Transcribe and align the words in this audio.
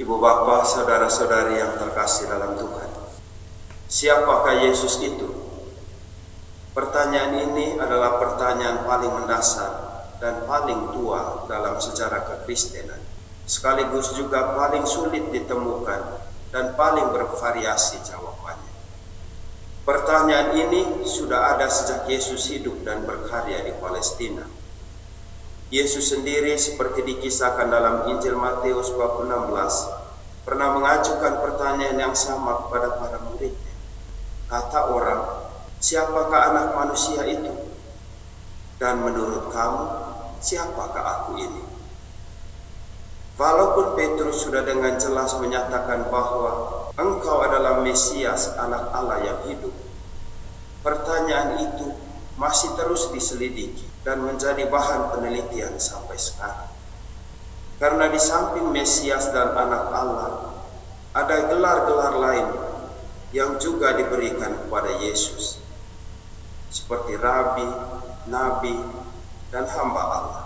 Ibu 0.00 0.16
bapak, 0.16 0.64
saudara-saudari 0.64 1.60
yang 1.60 1.76
terkasih 1.76 2.32
dalam 2.32 2.56
Tuhan. 2.56 2.88
Siapakah 3.84 4.64
Yesus 4.64 4.96
itu? 5.04 5.28
Pertanyaan 6.72 7.36
ini 7.36 7.76
adalah 7.76 8.16
pertanyaan 8.16 8.88
paling 8.88 9.12
mendasar 9.12 10.00
dan 10.16 10.48
paling 10.48 10.96
tua 10.96 11.44
dalam 11.44 11.76
sejarah 11.76 12.24
kekristenan. 12.32 12.96
Sekaligus 13.44 14.16
juga 14.16 14.56
paling 14.56 14.88
sulit 14.88 15.28
ditemukan 15.36 16.00
dan 16.48 16.72
paling 16.80 17.12
bervariasi 17.12 18.00
jawabannya. 18.00 18.72
Pertanyaan 19.84 20.56
ini 20.56 21.04
sudah 21.04 21.52
ada 21.52 21.68
sejak 21.68 22.08
Yesus 22.08 22.48
hidup 22.48 22.88
dan 22.88 23.04
berkarya 23.04 23.68
di 23.68 23.76
Palestina 23.76 24.48
Yesus 25.70 26.10
sendiri 26.10 26.58
seperti 26.58 27.06
dikisahkan 27.06 27.70
dalam 27.70 28.10
Injil 28.10 28.34
Matius 28.34 28.90
bab 28.98 29.22
16 29.22 30.42
pernah 30.42 30.74
mengajukan 30.74 31.38
pertanyaan 31.46 32.10
yang 32.10 32.14
sama 32.18 32.66
kepada 32.66 32.98
para 32.98 33.22
muridnya. 33.22 33.74
Kata 34.50 34.90
orang, 34.90 35.46
siapakah 35.78 36.50
anak 36.50 36.66
manusia 36.74 37.22
itu? 37.22 37.54
Dan 38.82 38.98
menurut 38.98 39.54
kamu, 39.54 39.86
siapakah 40.42 41.04
aku 41.06 41.38
ini? 41.38 41.62
Walaupun 43.38 43.94
Petrus 43.94 44.42
sudah 44.42 44.66
dengan 44.66 44.98
jelas 44.98 45.38
menyatakan 45.38 46.10
bahwa 46.10 46.82
engkau 46.98 47.46
adalah 47.46 47.78
Mesias 47.78 48.58
anak 48.58 48.90
Allah 48.90 49.22
yang 49.22 49.40
hidup, 49.46 49.72
pertanyaan 50.82 51.62
itu 51.62 51.89
masih 52.40 52.72
terus 52.72 53.12
diselidiki 53.12 53.84
dan 54.00 54.24
menjadi 54.24 54.64
bahan 54.72 55.12
penelitian 55.12 55.76
sampai 55.76 56.16
sekarang. 56.16 56.72
Karena 57.76 58.08
di 58.08 58.16
samping 58.16 58.72
Mesias 58.72 59.28
dan 59.28 59.52
anak 59.52 59.92
Allah, 59.92 60.56
ada 61.12 61.36
gelar-gelar 61.52 62.16
lain 62.16 62.48
yang 63.36 63.60
juga 63.60 63.92
diberikan 63.92 64.56
kepada 64.56 64.88
Yesus. 65.04 65.60
Seperti 66.72 67.20
Rabi, 67.20 67.68
Nabi, 68.32 68.76
dan 69.52 69.68
hamba 69.68 70.02
Allah. 70.02 70.44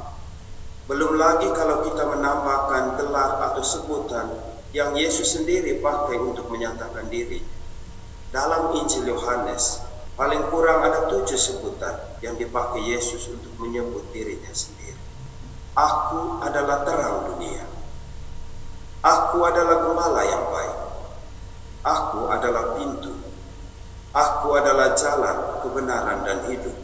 Belum 0.90 1.14
lagi 1.14 1.46
kalau 1.54 1.86
kita 1.86 2.10
menambahkan 2.10 2.98
gelar 2.98 3.50
atau 3.50 3.62
sebutan 3.62 4.34
yang 4.74 4.98
Yesus 4.98 5.36
sendiri 5.38 5.78
pakai 5.78 6.18
untuk 6.18 6.50
menyatakan 6.50 7.06
diri. 7.06 7.40
Dalam 8.34 8.74
Injil 8.74 9.06
Yohanes, 9.06 9.83
Paling 10.14 10.46
kurang 10.46 10.86
ada 10.86 11.10
tujuh 11.10 11.34
sebutan 11.34 11.98
yang 12.22 12.38
dipakai 12.38 12.86
Yesus 12.86 13.26
untuk 13.34 13.50
menyebut 13.58 14.06
dirinya 14.14 14.54
sendiri. 14.54 14.94
Aku 15.74 16.38
adalah 16.38 16.86
terang 16.86 17.34
dunia. 17.34 17.66
Aku 19.02 19.42
adalah 19.42 19.82
gembala 19.82 20.22
yang 20.22 20.44
baik. 20.54 20.78
Aku 21.82 22.30
adalah 22.30 22.78
pintu. 22.78 23.10
Aku 24.14 24.54
adalah 24.54 24.94
jalan, 24.94 25.58
kebenaran, 25.66 26.22
dan 26.22 26.46
hidup. 26.46 26.78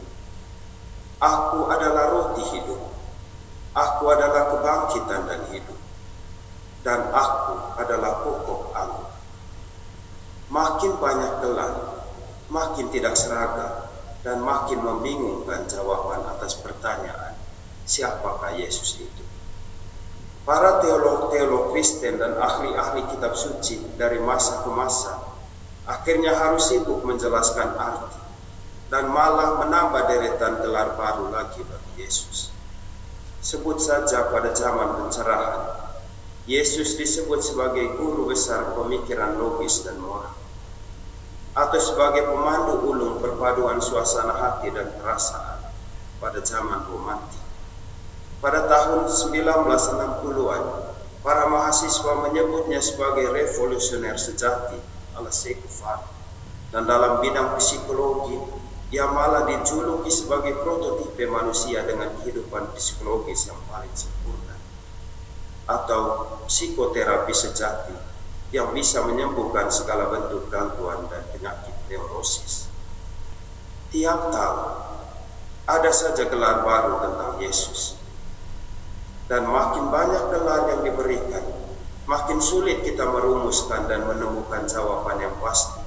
Aku 1.23 1.71
adalah 1.71 2.11
roti 2.11 2.43
hidup. 2.51 2.83
Aku 3.71 4.03
adalah 4.11 4.51
kebangkitan 4.51 5.21
dan 5.31 5.41
hidup. 5.55 5.79
Dan 6.83 6.99
aku 7.15 7.79
adalah 7.79 8.19
pokok 8.27 8.75
anggur. 8.75 9.07
Makin 10.51 10.99
banyak 10.99 11.31
gelar 11.39 11.90
makin 12.51 12.91
tidak 12.91 13.15
seragam 13.15 13.87
dan 14.21 14.43
makin 14.43 14.83
membingungkan 14.83 15.65
jawaban 15.65 16.21
atas 16.35 16.59
pertanyaan 16.59 17.33
siapakah 17.87 18.53
Yesus 18.53 19.01
itu. 19.01 19.23
Para 20.43 20.83
teolog-teolog 20.83 21.71
Kristen 21.71 22.19
dan 22.19 22.35
ahli-ahli 22.35 23.07
kitab 23.15 23.33
suci 23.33 23.79
dari 23.95 24.19
masa 24.19 24.61
ke 24.67 24.69
masa 24.69 25.31
akhirnya 25.87 26.35
harus 26.35 26.69
sibuk 26.69 27.01
menjelaskan 27.07 27.73
arti 27.79 28.19
dan 28.91 29.07
malah 29.07 29.63
menambah 29.63 30.11
deretan 30.11 30.59
gelar 30.59 30.99
baru 30.99 31.31
lagi 31.31 31.63
bagi 31.63 32.03
Yesus. 32.03 32.51
Sebut 33.41 33.81
saja 33.81 34.29
pada 34.29 34.53
zaman 34.53 35.01
pencerahan, 35.01 35.89
Yesus 36.45 36.99
disebut 36.99 37.41
sebagai 37.41 37.97
guru 37.97 38.29
besar 38.29 38.75
pemikiran 38.77 39.39
logis 39.39 39.81
dan 39.81 39.97
moral 39.97 40.41
atau 41.51 41.79
sebagai 41.79 42.31
pemandu 42.31 42.79
ulung 42.87 43.19
perpaduan 43.19 43.83
suasana 43.83 44.39
hati 44.39 44.71
dan 44.71 44.87
perasaan 44.95 45.67
pada 46.23 46.39
zaman 46.39 46.87
romantik. 46.87 47.43
Pada 48.39 48.65
tahun 48.65 49.05
1960-an, 49.05 50.63
para 51.21 51.45
mahasiswa 51.45 52.13
menyebutnya 52.25 52.81
sebagai 52.81 53.29
revolusioner 53.29 54.17
sejati 54.17 54.79
ala 55.13 55.29
Sekufan. 55.29 56.01
Dan 56.71 56.87
dalam 56.87 57.19
bidang 57.19 57.59
psikologi, 57.59 58.39
ia 58.95 59.03
malah 59.11 59.43
dijuluki 59.43 60.07
sebagai 60.07 60.55
prototipe 60.63 61.27
manusia 61.27 61.83
dengan 61.83 62.15
kehidupan 62.19 62.71
psikologis 62.73 63.51
yang 63.51 63.59
paling 63.67 63.91
sempurna. 63.91 64.55
Atau 65.67 66.01
psikoterapi 66.47 67.35
sejati 67.35 67.95
yang 68.51 68.71
bisa 68.75 69.03
menyembuhkan 69.03 69.71
segala 69.71 70.11
bentuk 70.11 70.51
dan 70.51 70.70
Tiap 74.01 74.33
tahun 74.33 74.65
ada 75.69 75.91
saja 75.93 76.25
gelar 76.25 76.65
baru 76.65 77.05
tentang 77.05 77.37
Yesus. 77.37 78.01
Dan 79.29 79.45
makin 79.45 79.93
banyak 79.93 80.33
gelar 80.33 80.73
yang 80.73 80.81
diberikan, 80.81 81.45
makin 82.09 82.41
sulit 82.41 82.81
kita 82.81 83.05
merumuskan 83.05 83.85
dan 83.85 84.09
menemukan 84.09 84.65
jawaban 84.65 85.21
yang 85.21 85.37
pasti 85.37 85.85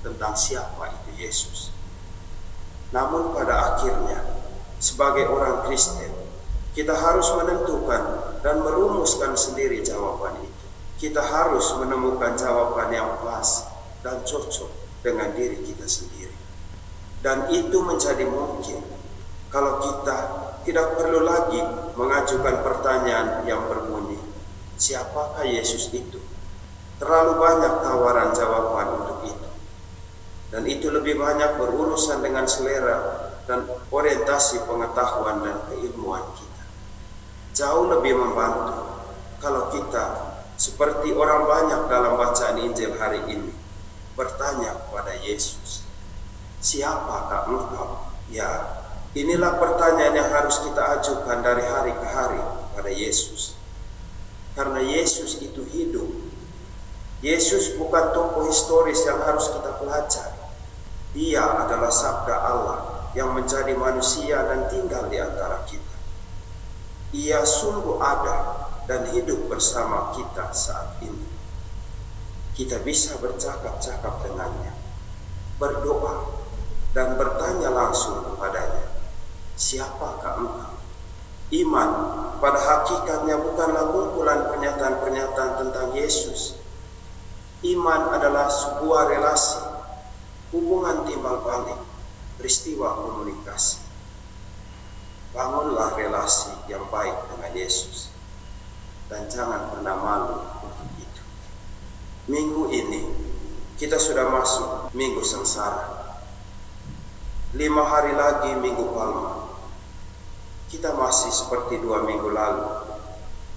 tentang 0.00 0.32
siapa 0.32 0.88
itu 0.88 1.20
Yesus. 1.20 1.68
Namun 2.96 3.36
pada 3.36 3.76
akhirnya, 3.76 4.24
sebagai 4.80 5.28
orang 5.28 5.68
Kristen, 5.68 6.16
kita 6.72 6.96
harus 6.96 7.28
menentukan 7.36 8.40
dan 8.40 8.64
merumuskan 8.64 9.36
sendiri 9.36 9.84
jawaban 9.84 10.40
itu 10.40 10.64
kita 10.96 11.20
harus 11.20 11.76
menemukan 11.76 12.40
jawaban 12.40 12.88
yang 12.88 13.20
pas 13.20 13.68
dan 14.00 14.24
cocok 14.24 14.72
dengan 15.04 15.28
diri 15.36 15.60
kita 15.60 15.84
sendiri. 15.84 16.49
Dan 17.20 17.52
itu 17.52 17.84
menjadi 17.84 18.24
mungkin 18.24 18.80
kalau 19.52 19.82
kita 19.82 20.18
tidak 20.64 20.96
perlu 20.96 21.24
lagi 21.24 21.60
mengajukan 21.98 22.64
pertanyaan 22.64 23.44
yang 23.44 23.66
berbunyi, 23.68 24.16
siapakah 24.80 25.44
Yesus 25.44 25.92
itu? 25.92 26.20
Terlalu 27.00 27.32
banyak 27.40 27.74
tawaran 27.80 28.30
jawaban 28.36 28.88
untuk 29.00 29.18
itu. 29.28 29.48
Dan 30.50 30.62
itu 30.66 30.92
lebih 30.92 31.16
banyak 31.16 31.56
berurusan 31.56 32.20
dengan 32.20 32.44
selera 32.44 33.30
dan 33.48 33.66
orientasi 33.90 34.62
pengetahuan 34.68 35.42
dan 35.42 35.56
keilmuan 35.72 36.24
kita. 36.36 36.62
Jauh 37.56 37.88
lebih 37.88 38.14
membantu 38.14 39.02
kalau 39.40 39.72
kita 39.72 40.36
seperti 40.60 41.16
orang 41.16 41.48
banyak 41.48 41.80
dalam 41.88 42.20
bacaan 42.20 42.60
Injil 42.60 42.94
hari 43.00 43.24
ini 43.32 43.50
bertanya 44.12 44.76
kepada 44.76 45.16
Yesus, 45.24 45.59
"Siapakah 46.70 47.50
Engkau?" 47.50 48.06
Ya, 48.30 48.46
inilah 49.18 49.58
pertanyaan 49.58 50.14
yang 50.14 50.30
harus 50.30 50.62
kita 50.62 51.02
ajukan 51.02 51.42
dari 51.42 51.66
hari 51.66 51.90
ke 51.90 52.06
hari 52.06 52.38
pada 52.78 52.90
Yesus. 52.94 53.58
Karena 54.54 54.78
Yesus 54.78 55.42
itu 55.42 55.66
hidup. 55.66 56.06
Yesus 57.20 57.74
bukan 57.74 58.14
tokoh 58.14 58.46
historis 58.46 59.02
yang 59.02 59.18
harus 59.20 59.50
kita 59.50 59.82
pelajari. 59.82 60.40
Dia 61.10 61.42
adalah 61.42 61.90
sabda 61.90 62.36
Allah 62.38 62.78
yang 63.18 63.34
menjadi 63.34 63.74
manusia 63.74 64.46
dan 64.46 64.70
tinggal 64.70 65.10
di 65.10 65.18
antara 65.18 65.66
kita. 65.66 65.96
Ia 67.10 67.42
sungguh 67.42 67.98
ada 67.98 68.70
dan 68.86 69.10
hidup 69.10 69.50
bersama 69.50 70.14
kita 70.14 70.54
saat 70.54 71.02
ini. 71.02 71.26
Kita 72.54 72.78
bisa 72.86 73.18
bercakap-cakap 73.18 74.22
dengannya, 74.22 74.74
berdoa, 75.58 76.39
dan 76.90 77.14
bertanya 77.14 77.70
langsung 77.70 78.26
kepadanya, 78.26 78.90
siapakah 79.54 80.34
engkau? 80.42 80.74
Iman 81.50 81.90
pada 82.38 82.58
hakikatnya 82.62 83.42
bukanlah 83.42 83.90
kumpulan 83.90 84.46
pernyataan-pernyataan 84.54 85.52
tentang 85.66 85.90
Yesus. 85.98 86.54
Iman 87.66 88.14
adalah 88.14 88.46
sebuah 88.46 89.10
relasi, 89.10 89.58
hubungan 90.54 91.02
timbal 91.04 91.42
balik, 91.42 91.82
peristiwa 92.38 93.02
komunikasi. 93.02 93.82
Bangunlah 95.34 95.94
relasi 95.98 96.54
yang 96.70 96.86
baik 96.86 97.28
dengan 97.34 97.52
Yesus 97.54 98.10
dan 99.10 99.26
jangan 99.26 99.74
pernah 99.74 99.98
malu 99.98 100.38
untuk 100.62 100.90
itu. 101.02 101.22
Minggu 102.30 102.70
ini 102.70 103.00
kita 103.74 103.98
sudah 103.98 104.30
masuk 104.30 104.94
minggu 104.94 105.20
sengsara. 105.26 105.99
Lima 107.50 107.82
hari 107.82 108.14
lagi 108.14 108.54
minggu 108.62 108.94
palma. 108.94 109.50
Kita 110.70 110.94
masih 110.94 111.34
seperti 111.34 111.82
dua 111.82 112.06
minggu 112.06 112.30
lalu 112.30 112.62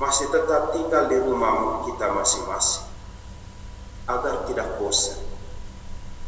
masih 0.01 0.33
tetap 0.33 0.73
tinggal 0.73 1.05
di 1.05 1.21
rumah 1.21 1.85
kita 1.85 2.09
masing-masing 2.09 2.89
agar 4.09 4.49
tidak 4.49 4.81
bosan. 4.81 5.21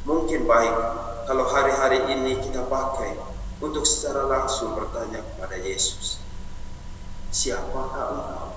Mungkin 0.05 0.45
baik 0.45 0.77
kalau 1.25 1.49
hari-hari 1.49 2.05
ini 2.13 2.37
kita 2.37 2.69
pakai 2.69 3.17
untuk 3.57 3.81
secara 3.81 4.29
langsung 4.29 4.77
bertanya 4.77 5.25
kepada 5.25 5.57
Yesus, 5.57 6.21
siapakah 7.33 8.13
engkau? 8.13 8.49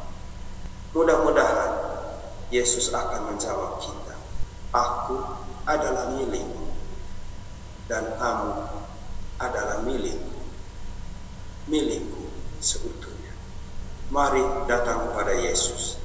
Mudah-mudahan 0.92 1.72
Yesus 2.52 2.92
akan 2.92 3.32
menjawab 3.32 3.80
kita, 3.80 4.14
aku 4.76 5.16
adalah 5.64 6.12
milikmu 6.12 6.76
dan 7.88 8.12
kamu 8.20 8.77
adalah 9.38 9.86
milikku, 9.86 10.42
milikku 11.70 12.26
seutuhnya. 12.58 13.34
Mari 14.10 14.42
datang 14.66 15.10
kepada 15.10 15.30
Yesus 15.38 16.02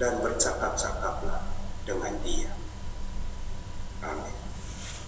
dan 0.00 0.24
bercakap-cakaplah 0.24 1.44
dengan 1.84 2.16
dia. 2.24 2.55